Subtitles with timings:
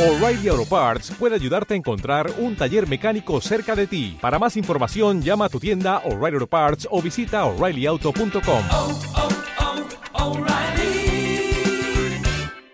[0.00, 4.16] O'Reilly Auto Parts puede ayudarte a encontrar un taller mecánico cerca de ti.
[4.18, 8.62] Para más información, llama a tu tienda O'Reilly Auto Parts o visita oreillyauto.com.
[8.72, 8.98] oh,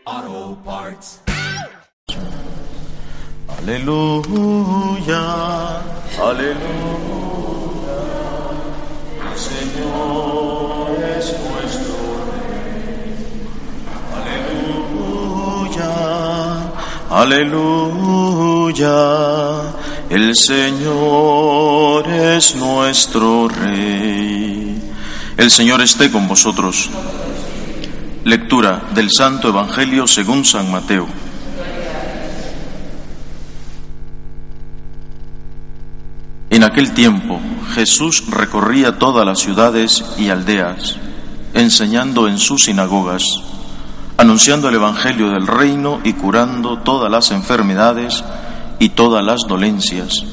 [0.07, 1.21] oh, Parts.
[3.59, 5.21] Aleluya,
[6.23, 6.77] aleluya.
[9.33, 11.97] El Señor es nuestro
[12.31, 13.17] Rey.
[14.15, 15.91] Aleluya,
[17.11, 18.93] aleluya.
[20.09, 24.81] El Señor es nuestro Rey.
[25.37, 26.89] El Señor esté con vosotros.
[28.25, 31.07] Lectura del Santo Evangelio según San Mateo.
[36.51, 37.39] En aquel tiempo
[37.75, 40.97] Jesús recorría todas las ciudades y aldeas,
[41.53, 43.25] enseñando en sus sinagogas,
[44.17, 48.25] anunciando el Evangelio del reino y curando todas las enfermedades
[48.79, 50.25] y todas las dolencias.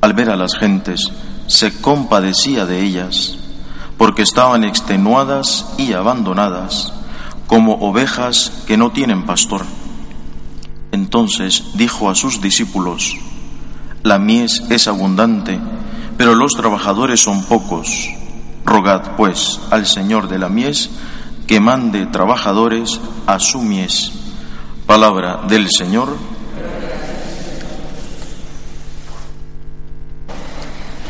[0.00, 1.12] Al ver a las gentes,
[1.46, 3.36] se compadecía de ellas,
[3.98, 6.92] porque estaban extenuadas y abandonadas,
[7.46, 9.64] como ovejas que no tienen pastor.
[10.90, 13.16] Entonces dijo a sus discípulos,
[14.02, 15.60] la mies es abundante,
[16.16, 18.08] pero los trabajadores son pocos.
[18.64, 20.90] Rogad, pues, al Señor de la mies
[21.46, 23.62] que mande trabajadores a su.
[24.86, 26.16] Palabra del Señor.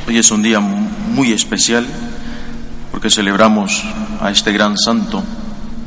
[0.06, 1.86] Hoy es un día muy especial
[2.90, 3.82] porque celebramos
[4.20, 5.22] a este gran santo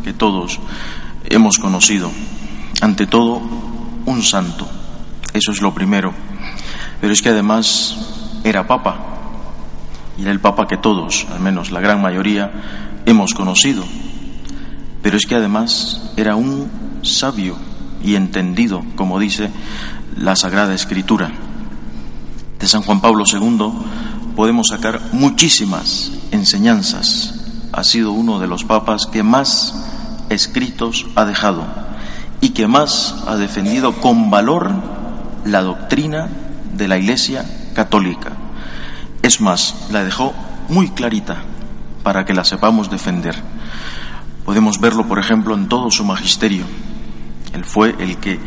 [0.04, 0.60] que todos
[1.26, 2.12] hemos conocido.
[2.82, 3.42] Ante todo,
[4.06, 4.68] un santo.
[5.34, 6.14] Eso es lo primero
[7.06, 7.96] pero es que además
[8.44, 8.98] era papa,
[10.18, 12.52] y era el papa que todos, al menos la gran mayoría,
[13.06, 13.84] hemos conocido.
[15.06, 16.68] Pero es que además era un
[17.04, 17.56] sabio
[18.04, 19.52] y entendido, como dice
[20.18, 21.30] la Sagrada Escritura.
[22.60, 23.72] De San Juan Pablo II
[24.36, 27.36] podemos sacar muchísimas enseñanzas.
[27.72, 29.76] Ha sido uno de los papas que más
[30.30, 31.68] escritos ha dejado
[32.42, 34.72] y que más ha defendido con valor
[35.46, 36.30] la doctrina
[36.76, 38.32] de la Iglesia Católica.
[39.22, 40.34] Es más, la dejó
[40.68, 41.44] muy clarita
[42.02, 43.36] para que la sepamos defender.
[44.46, 46.66] Podemos verlo, por ejemplo, en todo su magisterio.
[47.54, 48.40] Él fue el que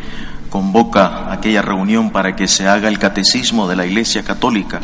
[0.49, 4.81] convoca aquella reunión para que se haga el catecismo de la Iglesia Católica.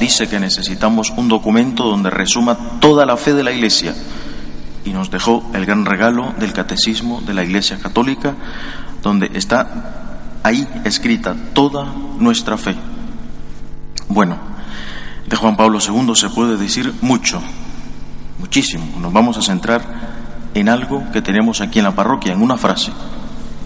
[0.00, 3.94] Dice que necesitamos un documento donde resuma toda la fe de la Iglesia
[4.84, 8.34] y nos dejó el gran regalo del catecismo de la Iglesia Católica,
[9.00, 11.86] donde está ahí escrita toda
[12.18, 12.74] nuestra fe.
[14.08, 14.36] Bueno,
[15.26, 17.40] de Juan Pablo II se puede decir mucho,
[18.40, 18.84] muchísimo.
[19.00, 20.11] Nos vamos a centrar
[20.54, 22.92] en algo que tenemos aquí en la parroquia, en una frase.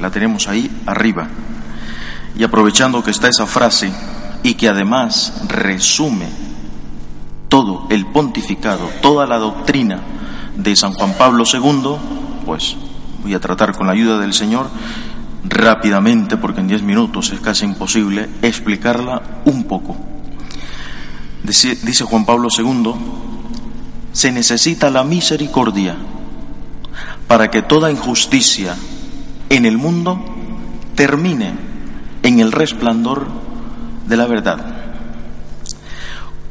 [0.01, 1.29] La tenemos ahí arriba.
[2.37, 3.91] Y aprovechando que está esa frase
[4.43, 6.29] y que además resume
[7.49, 10.01] todo el pontificado, toda la doctrina
[10.57, 11.97] de San Juan Pablo II,
[12.45, 12.77] pues
[13.23, 14.69] voy a tratar con la ayuda del Señor
[15.45, 19.97] rápidamente, porque en diez minutos es casi imposible, explicarla un poco.
[21.43, 22.93] Dice, dice, Juan Pablo II,
[24.13, 25.97] se necesita la misericordia
[27.29, 28.77] para que toda injusticia
[29.49, 30.19] en el mundo
[30.95, 31.55] termine
[32.23, 33.27] en el resplandor
[34.07, 34.77] de la verdad.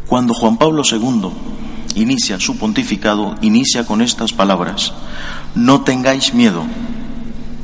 [0.08, 1.31] Cuando Juan Pablo II
[1.96, 4.94] inicia su pontificado, inicia con estas palabras,
[5.56, 6.64] no tengáis miedo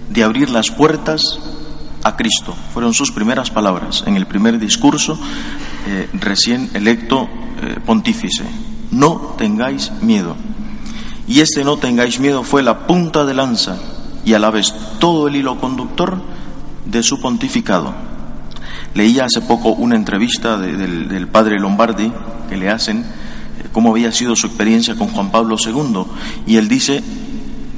[0.10, 1.40] de abrir las puertas
[2.04, 2.56] a Cristo.
[2.74, 5.20] Fueron sus primeras palabras en el primer discurso
[5.88, 7.30] eh, recién electo
[7.62, 8.44] eh, pontífice.
[8.92, 10.36] No tengáis miedo.
[11.32, 13.78] Y este no tengáis miedo fue la punta de lanza
[14.26, 16.22] y a la vez todo el hilo conductor
[16.86, 17.94] de su pontificado.
[18.96, 22.12] Leía hace poco una entrevista de, del, del, padre Lombardi
[22.50, 26.04] que le hacen eh, cómo había sido su experiencia con Juan Pablo II
[26.46, 27.02] y él dice,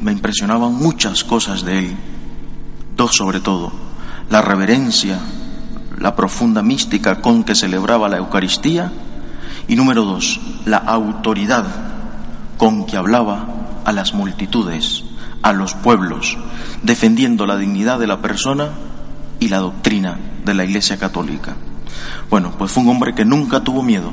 [0.02, 1.96] me impresionaban muchas cosas de él,
[2.97, 3.72] dos sobre todo,
[4.31, 5.20] la reverencia,
[5.99, 8.91] la profunda mística con que celebraba la Eucaristía
[9.67, 11.92] y número dos, la autoridad
[12.58, 15.03] con que hablaba a las multitudes,
[15.41, 16.38] a los pueblos,
[16.82, 18.70] defendiendo la dignidad de la persona
[19.40, 21.55] y la doctrina de la Iglesia Católica.
[22.29, 24.11] Bueno, pues fue un hombre que nunca tuvo miedo.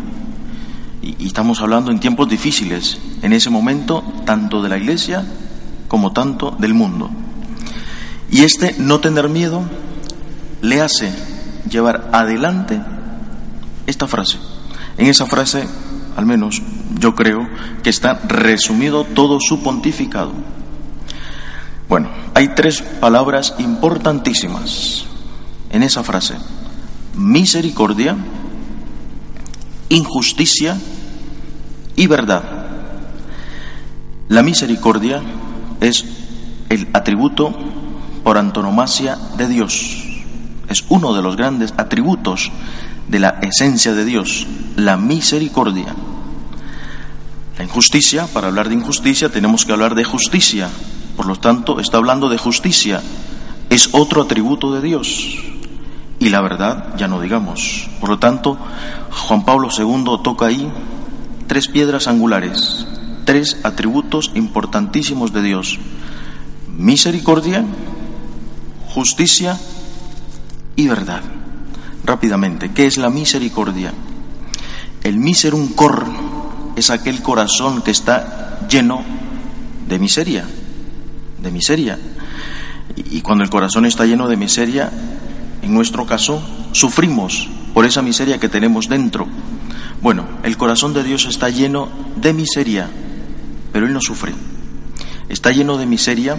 [1.03, 5.25] Y, estamos hablando en tiempos difíciles, en ese momento, tanto de la Iglesia
[5.89, 7.11] como tanto del mundo.
[8.31, 9.63] Y este no tener miedo
[10.63, 11.13] le hace
[11.69, 12.81] llevar adelante
[13.87, 14.39] esta frase.
[14.99, 15.67] En esa frase,
[16.17, 16.63] al menos
[16.99, 17.49] yo creo,
[17.83, 20.33] que está resumido todo su pontificado.
[21.89, 25.07] Bueno, hay tres palabras importantísimas
[25.71, 26.37] en esa frase,
[27.17, 28.17] misericordia,
[29.89, 30.79] injusticia
[31.97, 32.43] y verdad.
[34.29, 35.21] La misericordia
[35.81, 36.05] es
[36.69, 37.53] el atributo
[38.23, 40.05] por antonomasia de Dios.
[40.69, 42.53] Es uno de los grandes atributos
[43.09, 44.47] de la esencia de Dios,
[44.77, 45.97] la misericordia.
[47.61, 50.71] La injusticia, para hablar de injusticia tenemos que hablar de justicia.
[51.15, 53.03] Por lo tanto, está hablando de justicia.
[53.69, 55.37] Es otro atributo de Dios.
[56.19, 57.91] Y la verdad, ya no digamos.
[58.01, 58.57] Por lo tanto,
[59.11, 60.73] Juan Pablo II toca ahí
[61.49, 62.87] tres piedras angulares,
[63.27, 65.79] tres atributos importantísimos de Dios.
[66.67, 67.63] Misericordia,
[68.89, 69.61] justicia
[70.77, 71.21] y verdad.
[72.05, 73.93] Rápidamente, ¿qué es la misericordia?
[75.03, 76.30] El miserum cor
[76.81, 79.05] es aquel corazón que está lleno
[79.87, 80.47] de miseria,
[81.43, 81.99] de miseria.
[82.97, 84.91] Y cuando el corazón está lleno de miseria,
[85.61, 86.43] en nuestro caso,
[86.73, 89.27] sufrimos por esa miseria que tenemos dentro.
[90.01, 92.89] Bueno, el corazón de Dios está lleno de miseria,
[93.73, 94.33] pero Él no sufre.
[95.29, 96.39] Está lleno de miseria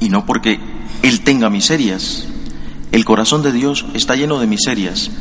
[0.00, 0.58] y no porque
[1.02, 2.26] Él tenga miserias.
[2.90, 5.12] El corazón de Dios está lleno de miserias,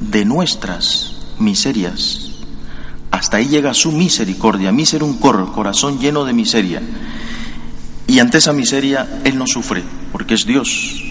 [0.00, 2.31] de nuestras miserias.
[3.12, 6.82] Hasta ahí llega su misericordia, miserum cor, corazón lleno de miseria.
[8.06, 11.04] Y ante esa miseria Él no sufre, porque es Dios,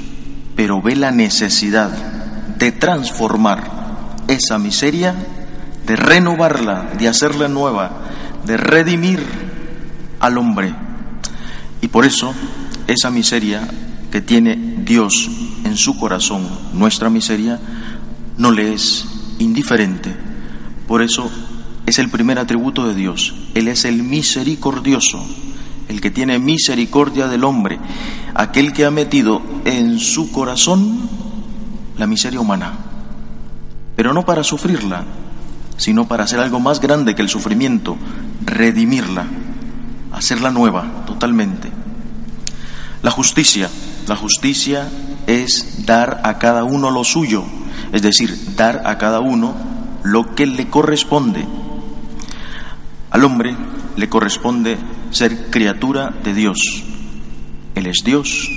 [0.56, 1.90] pero ve la necesidad
[2.58, 5.16] de transformar esa miseria,
[5.86, 7.92] de renovarla, de hacerla nueva,
[8.46, 9.24] de redimir
[10.20, 10.74] al hombre.
[11.82, 12.34] Y por eso
[12.88, 13.68] esa miseria
[14.12, 15.30] que tiene Dios
[15.64, 17.60] en su corazón, nuestra miseria,
[18.38, 19.06] no le es
[19.40, 20.16] indiferente.
[20.88, 21.32] Por eso
[21.86, 23.34] es el primer atributo de Dios.
[23.54, 25.24] Él es el misericordioso,
[25.88, 27.80] el que tiene misericordia del hombre,
[28.34, 31.10] aquel que ha metido en su corazón
[31.98, 32.74] la miseria humana,
[33.96, 35.04] pero no para sufrirla,
[35.78, 37.98] sino para hacer algo más grande que el sufrimiento,
[38.46, 39.26] redimirla,
[40.12, 41.72] hacerla nueva totalmente.
[43.02, 43.70] La justicia,
[44.08, 44.90] la justicia
[45.28, 47.44] es dar a cada uno lo suyo,
[47.92, 49.56] es decir, dar a cada uno
[50.04, 51.46] lo que le corresponde.
[53.12, 53.56] Al hombre
[53.98, 54.78] le corresponde
[55.12, 56.60] ser criatura de Dios.
[57.76, 58.50] Él es Dios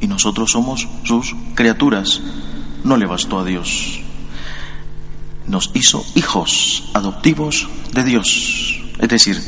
[0.00, 2.20] y nosotros somos sus criaturas.
[2.82, 4.00] No le bastó a Dios.
[5.46, 8.82] Nos hizo hijos adoptivos de Dios.
[8.98, 9.40] Es decir,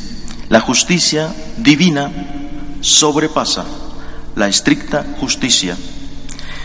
[0.49, 2.11] la justicia divina
[2.81, 3.65] sobrepasa
[4.37, 5.77] la estricta justicia.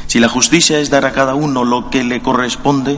[0.07, 2.97] Si la justicia es dar a cada uno lo que le corresponde,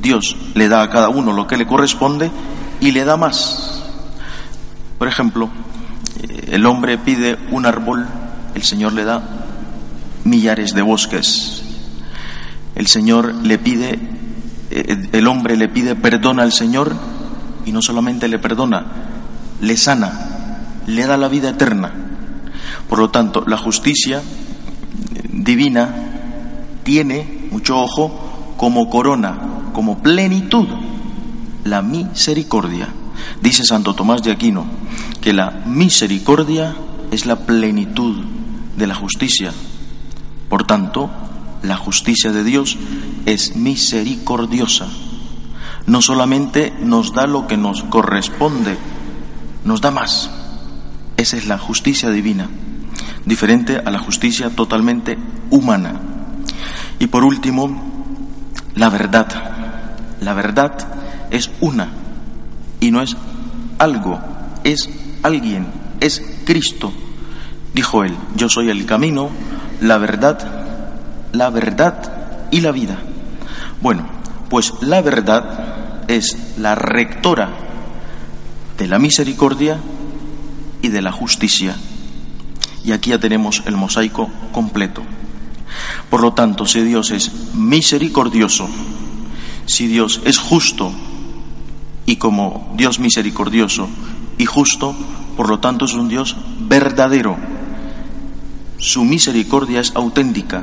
[0.00, 2.30] Dios le da a cada uno lo que le corresponde
[2.80, 3.75] y le da más.
[4.98, 5.50] Por ejemplo,
[6.48, 8.06] el hombre pide un árbol,
[8.54, 9.22] el Señor le da
[10.24, 11.62] millares de bosques.
[12.74, 13.98] El Señor le pide,
[14.70, 16.94] el hombre le pide perdón al Señor
[17.64, 18.86] y no solamente le perdona,
[19.60, 21.92] le sana, le da la vida eterna.
[22.88, 24.22] Por lo tanto, la justicia
[25.30, 25.94] divina
[26.84, 29.36] tiene, mucho ojo, como corona,
[29.72, 30.66] como plenitud,
[31.64, 32.88] la misericordia.
[33.40, 34.66] Dice Santo Tomás de Aquino
[35.20, 36.74] que la misericordia
[37.10, 38.16] es la plenitud
[38.76, 39.52] de la justicia.
[40.48, 41.10] Por tanto,
[41.62, 42.78] la justicia de Dios
[43.26, 44.88] es misericordiosa.
[45.86, 48.76] No solamente nos da lo que nos corresponde,
[49.64, 50.30] nos da más.
[51.16, 52.48] Esa es la justicia divina
[53.26, 55.18] diferente a la justicia totalmente
[55.50, 56.00] humana.
[56.98, 57.68] Y por último,
[58.74, 59.26] la verdad.
[60.22, 60.72] La verdad
[61.30, 61.88] es una
[62.80, 63.16] y no es
[63.78, 64.18] algo,
[64.64, 64.88] es
[65.22, 65.66] alguien,
[66.00, 66.92] es Cristo.
[67.74, 69.30] Dijo él, yo soy el camino,
[69.80, 70.38] la verdad,
[71.32, 72.98] la verdad y la vida.
[73.82, 74.06] Bueno,
[74.48, 77.50] pues la verdad es la rectora
[78.78, 79.78] de la misericordia
[80.82, 81.76] y de la justicia.
[82.84, 85.02] Y aquí ya tenemos el mosaico completo.
[86.08, 88.68] Por lo tanto, si Dios es misericordioso,
[89.66, 90.92] si Dios es justo,
[92.06, 93.88] y como Dios misericordioso
[94.38, 94.94] y justo,
[95.36, 97.36] por lo tanto es un Dios verdadero.
[98.78, 100.62] Su misericordia es auténtica,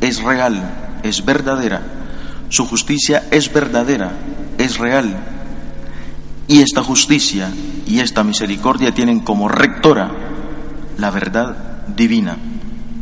[0.00, 1.82] es real, es verdadera.
[2.50, 4.12] Su justicia es verdadera,
[4.58, 5.16] es real.
[6.48, 7.50] Y esta justicia
[7.86, 10.10] y esta misericordia tienen como rectora
[10.98, 12.36] la verdad divina.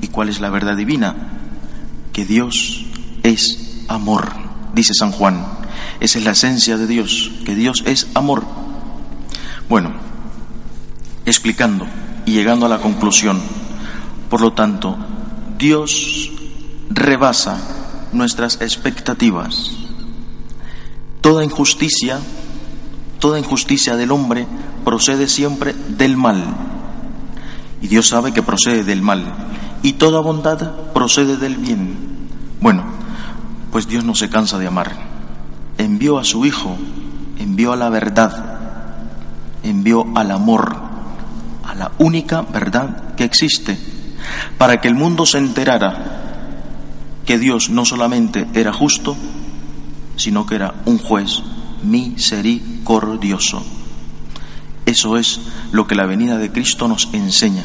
[0.01, 1.15] ¿Y cuál es la verdad divina?
[2.13, 2.85] Que Dios
[3.23, 4.29] es amor,
[4.75, 5.60] dice San Juan.
[6.01, 8.45] Esa es la esencia de Dios, que Dios es amor.
[9.69, 9.93] Bueno,
[11.27, 11.87] explicando
[12.25, 13.41] y llegando a la conclusión,
[14.31, 14.97] por lo tanto,
[15.59, 16.31] Dios
[16.89, 17.59] rebasa
[18.13, 19.73] nuestras expectativas.
[21.21, 22.19] Toda injusticia,
[23.19, 24.47] toda injusticia del hombre
[24.85, 26.43] procede siempre del mal.
[27.83, 29.33] Y Dios sabe que procede del mal.
[29.83, 32.29] Y toda bondad procede del bien.
[32.61, 32.85] Bueno,
[33.71, 35.10] pues Dios no se cansa de amar.
[35.81, 36.77] Envió a su Hijo,
[37.39, 38.59] envió a la verdad,
[39.63, 40.77] envió al amor,
[41.65, 43.79] a la única verdad que existe,
[44.59, 46.21] para que el mundo se enterara
[47.25, 49.17] que Dios no solamente era justo,
[50.17, 51.43] sino que era un juez
[51.83, 53.65] misericordioso.
[54.85, 55.41] Eso es
[55.73, 57.65] lo que la venida de Cristo nos enseña.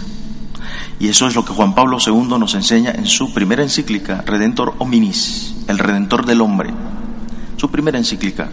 [0.99, 4.75] Y eso es lo que Juan Pablo II nos enseña en su primera encíclica, Redentor
[4.77, 6.73] Hominis, el Redentor del Hombre.
[7.65, 8.47] Su primera encíclica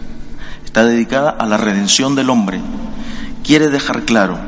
[0.65, 2.59] está dedicada a la redención del hombre.
[3.43, 4.39] Quiere dejar claro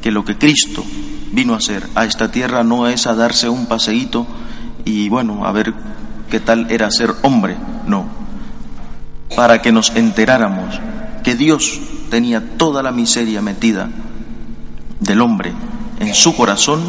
[0.00, 0.84] que lo que Cristo
[1.32, 4.28] vino a hacer a esta tierra no es a darse un paseíto
[4.84, 5.74] y bueno, a ver
[6.30, 8.06] qué tal era ser hombre, no.
[9.34, 10.78] Para que nos enteráramos
[11.24, 13.88] que Dios tenía toda la miseria metida
[15.00, 15.52] del hombre
[15.98, 16.80] en su corazón,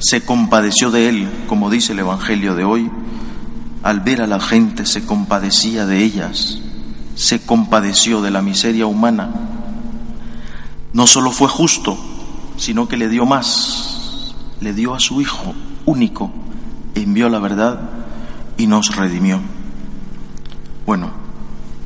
[0.00, 2.90] se compadeció de él, como dice el Evangelio de hoy,
[3.84, 6.58] al ver a la gente se compadecía de ellas,
[7.16, 9.28] se compadeció de la miseria humana.
[10.94, 11.98] No solo fue justo,
[12.56, 16.32] sino que le dio más, le dio a su Hijo único,
[16.94, 17.78] envió la verdad
[18.56, 19.38] y nos redimió.
[20.86, 21.10] Bueno,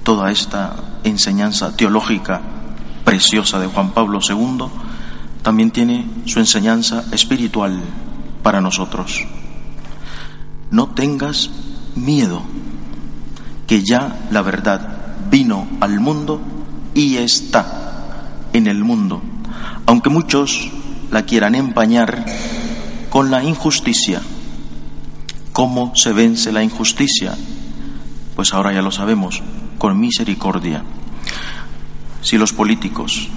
[0.05, 2.41] toda esta enseñanza teológica
[3.05, 4.67] preciosa de Juan Pablo II
[5.43, 7.83] también tiene su enseñanza espiritual
[8.45, 9.27] para nosotros.
[10.71, 11.51] No tengas
[12.05, 12.43] miedo,
[13.67, 14.81] que ya la verdad
[15.31, 16.41] vino al mundo
[16.95, 19.23] y está en el mundo,
[19.87, 20.71] aunque muchos
[21.11, 22.25] la quieran empañar
[23.11, 24.21] con la injusticia.
[25.53, 27.37] ¿Cómo se vence la injusticia?
[28.37, 29.43] Pues ahora ya lo sabemos,
[29.77, 30.85] con misericordia.
[32.23, 33.29] Si los políticos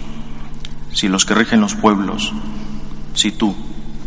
[0.93, 2.33] si los que rigen los pueblos,
[3.13, 3.55] si tú,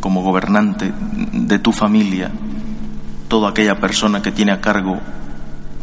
[0.01, 0.93] como gobernante
[1.33, 2.31] de tu familia,
[3.29, 4.99] toda aquella persona que tiene a cargo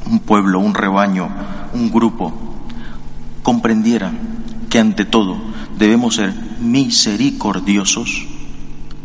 [0.06, 1.30] un pueblo, un rebaño,
[1.74, 2.34] un grupo,
[3.44, 4.12] comprendiera
[4.70, 5.38] que ante todo
[5.78, 8.26] debemos ser misericordiosos,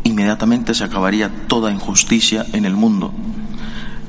[0.03, 3.13] inmediatamente se acabaría toda injusticia en el mundo.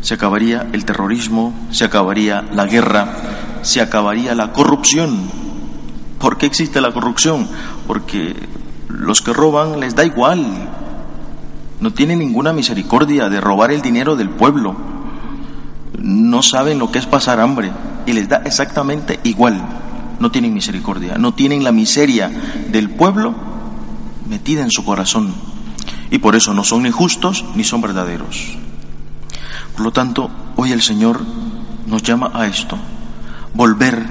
[0.01, 3.17] Se acabaría el terrorismo, se acabaría la guerra,
[3.63, 5.19] se acabaría la corrupción.
[6.21, 7.49] ¿Por qué existe la corrupción?
[7.89, 8.37] porque
[8.89, 10.45] los que roban les da igual,
[11.81, 14.77] no tienen ninguna misericordia de robar el dinero del pueblo,
[15.99, 17.73] no saben lo que es pasar hambre
[18.07, 19.61] y les da exactamente igual,
[20.21, 22.31] no tienen misericordia, no tienen la miseria
[22.71, 23.35] del pueblo
[24.29, 25.33] metida en su corazón.
[26.11, 28.57] Y por eso no son ni justos ni son verdaderos.
[29.75, 31.21] Por lo tanto, hoy el Señor
[31.87, 32.79] nos llama a esto,
[33.55, 34.05] volver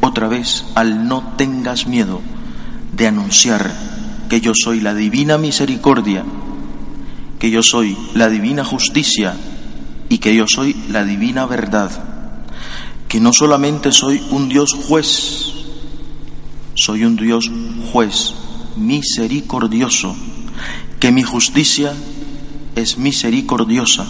[0.00, 2.20] otra vez al no tengas miedo,
[2.92, 3.72] de anunciar
[4.28, 6.24] que yo soy la divina misericordia,
[7.38, 9.36] que yo soy la divina justicia
[10.08, 11.90] y que yo soy la divina verdad,
[13.06, 15.52] que no solamente soy un Dios juez,
[16.74, 17.50] soy un Dios
[17.92, 18.34] juez
[18.76, 20.16] misericordioso,
[21.00, 21.92] que mi justicia
[22.74, 24.06] es misericordiosa,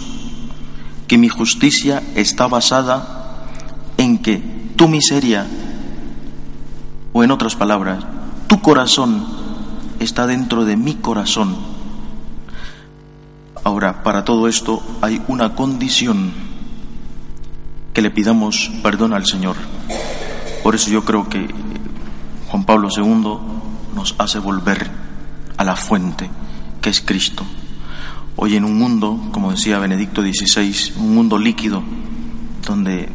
[1.07, 3.47] que mi justicia está basada
[3.97, 4.37] en que
[4.75, 5.47] tu miseria,
[7.11, 8.05] o en otras palabras,
[8.47, 9.25] tu corazón
[9.99, 11.78] está dentro de mi corazón.
[13.63, 16.31] Ahora, para todo esto hay una condición,
[17.93, 19.55] que le pidamos perdón al Señor.
[20.63, 21.47] Por eso yo creo que
[22.47, 24.89] Juan Pablo II nos hace volver
[25.57, 26.29] a la fuente,
[26.81, 27.43] que es Cristo.
[28.35, 31.83] Hoy en un mundo, como decía Benedicto XVI, un mundo líquido,
[32.65, 33.09] donde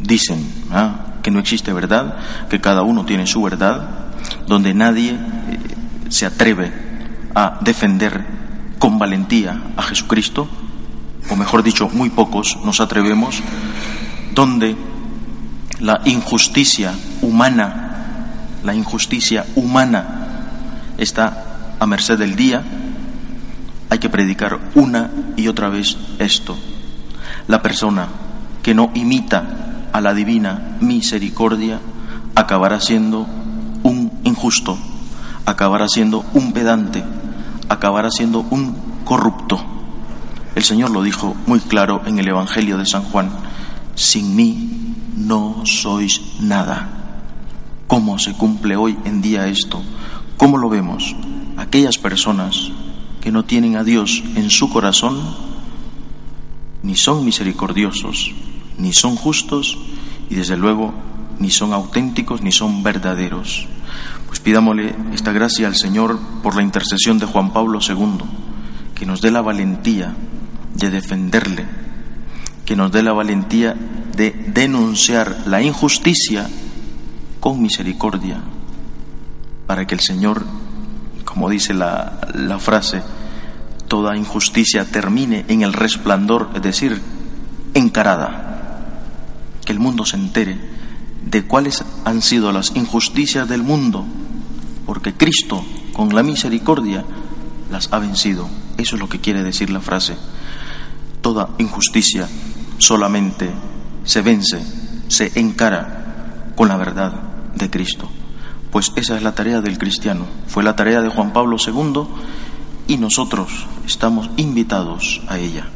[0.00, 1.14] dicen ¿ah?
[1.22, 2.18] que no existe verdad,
[2.50, 4.12] que cada uno tiene su verdad,
[4.46, 5.18] donde nadie eh,
[6.10, 6.72] se atreve
[7.34, 8.33] a defender
[8.84, 10.46] con valentía a Jesucristo,
[11.30, 13.42] o mejor dicho, muy pocos nos atrevemos,
[14.34, 14.76] donde
[15.80, 18.26] la injusticia humana,
[18.62, 22.62] la injusticia humana está a merced del día,
[23.88, 26.54] hay que predicar una y otra vez esto.
[27.48, 28.08] La persona
[28.62, 31.80] que no imita a la divina misericordia
[32.34, 33.26] acabará siendo
[34.24, 34.76] injusto,
[35.46, 37.02] acabará siendo un pedante,
[37.68, 39.58] acabará siendo un corrupto.
[40.54, 43.30] El Señor lo dijo muy claro en el Evangelio de San Juan,
[43.94, 46.90] sin mí no sois nada.
[47.86, 49.82] ¿Cómo se cumple hoy en día esto?
[50.36, 51.14] ¿Cómo lo vemos?
[51.56, 52.70] Aquellas personas
[53.20, 55.18] que no tienen a Dios en su corazón
[56.82, 58.32] ni son misericordiosos,
[58.78, 59.78] ni son justos
[60.28, 60.92] y desde luego
[61.38, 63.66] ni son auténticos ni son verdaderos.
[64.34, 68.18] Pues pidámosle esta gracia al Señor por la intercesión de Juan Pablo II,
[68.92, 70.12] que nos dé la valentía
[70.74, 71.64] de defenderle,
[72.64, 73.76] que nos dé la valentía
[74.16, 76.50] de denunciar la injusticia
[77.38, 78.40] con misericordia,
[79.68, 80.44] para que el Señor,
[81.24, 83.02] como dice la, la frase,
[83.86, 87.00] toda injusticia termine en el resplandor, es decir,
[87.72, 88.90] encarada,
[89.64, 90.58] que el mundo se entere
[91.26, 94.04] de cuáles han sido las injusticias del mundo,
[94.86, 97.04] porque Cristo, con la misericordia,
[97.70, 98.48] las ha vencido.
[98.76, 100.16] Eso es lo que quiere decir la frase.
[101.20, 102.28] Toda injusticia
[102.78, 103.50] solamente
[104.04, 104.62] se vence,
[105.08, 107.12] se encara con la verdad
[107.54, 108.10] de Cristo.
[108.70, 110.26] Pues esa es la tarea del cristiano.
[110.48, 112.06] Fue la tarea de Juan Pablo II
[112.88, 115.68] y nosotros estamos invitados a ella.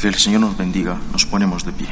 [0.00, 0.98] Que el Señor nos bendiga.
[1.12, 1.88] Nos ponemos de pie.